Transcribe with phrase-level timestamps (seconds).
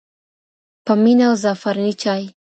[0.85, 2.23] په مینه او زعفراني چای.